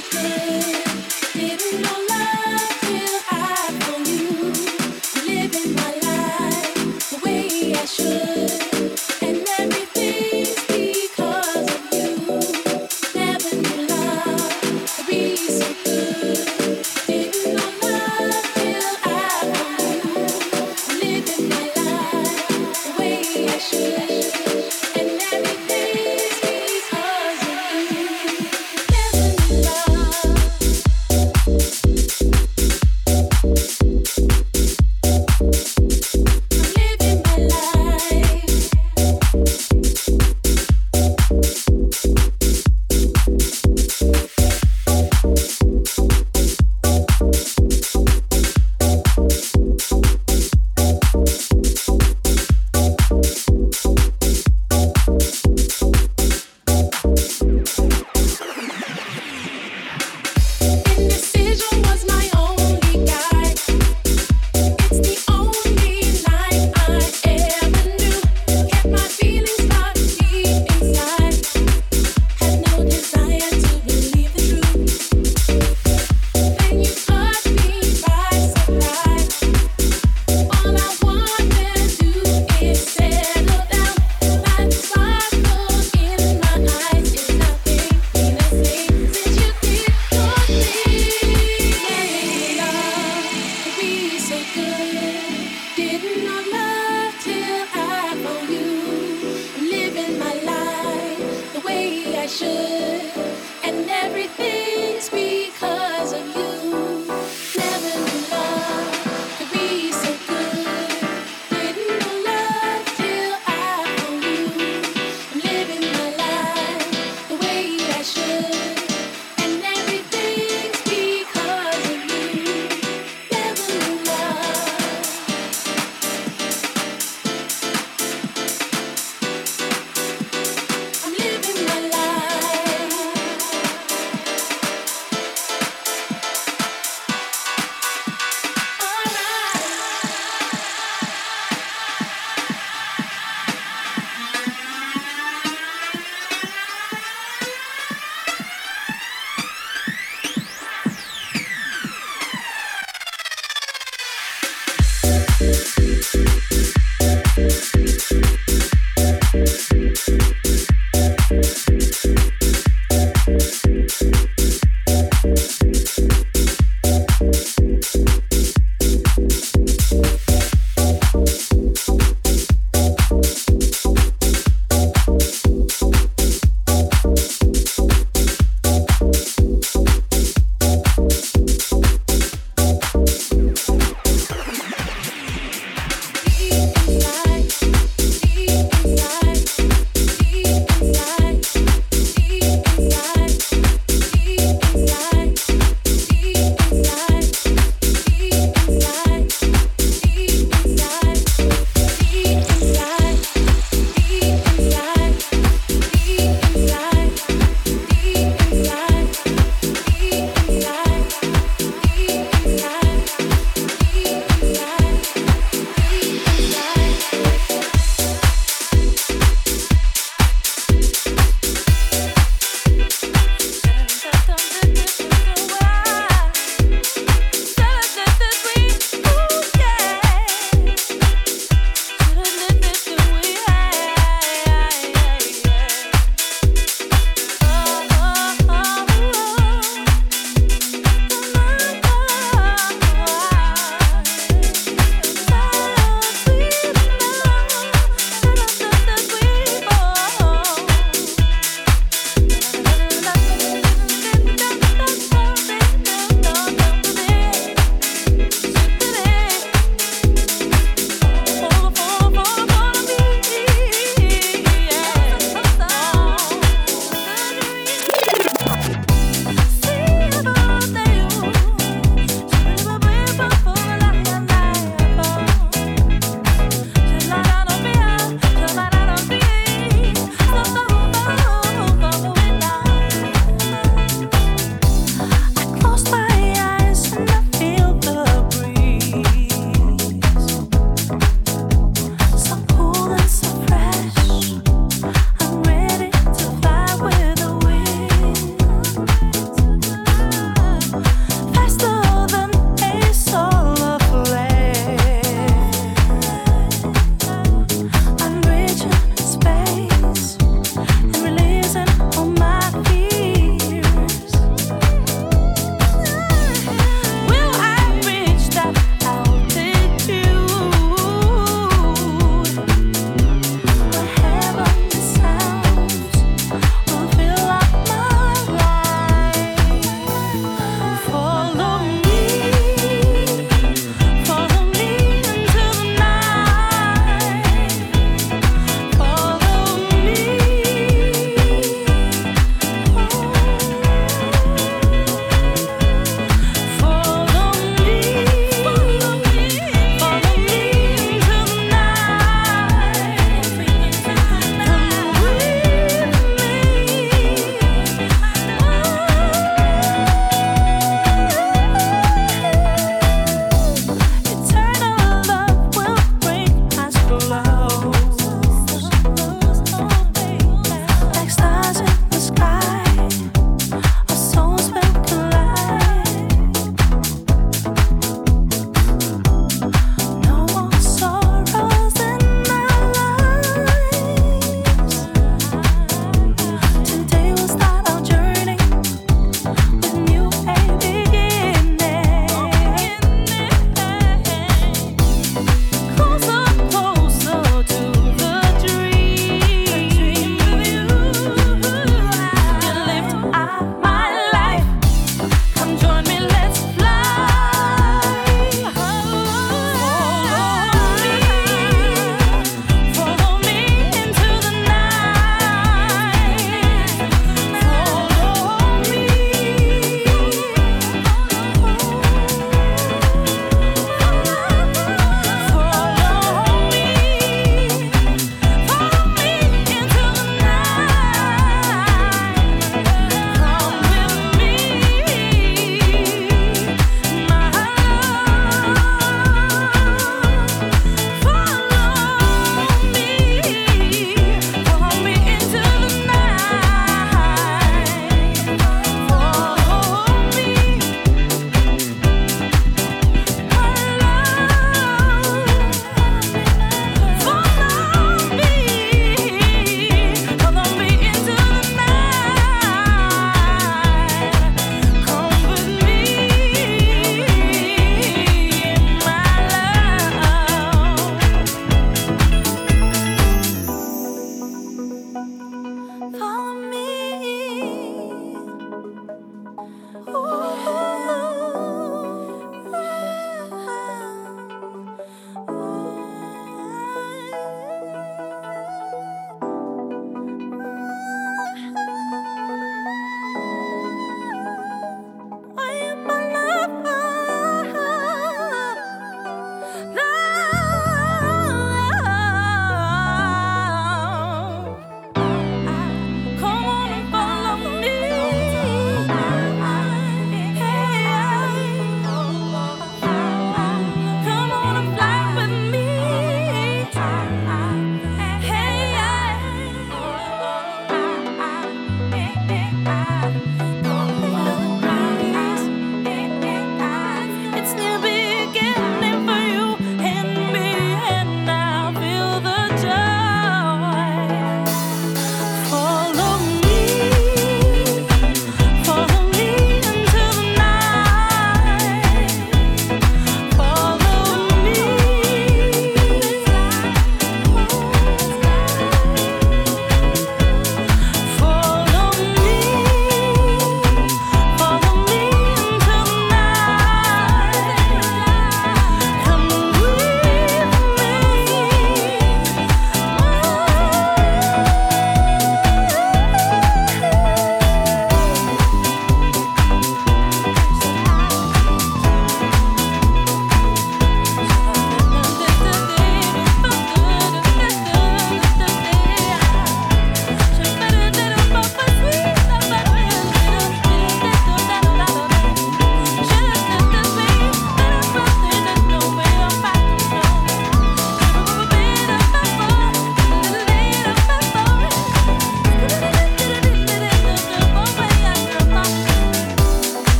[0.00, 0.79] something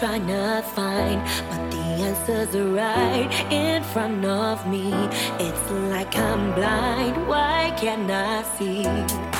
[0.00, 1.20] trying to find,
[1.50, 4.90] but the answers are right in front of me.
[5.38, 8.80] It's like I'm blind, why can't I see?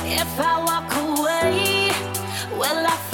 [0.04, 1.90] If I walk away,
[2.58, 3.09] will I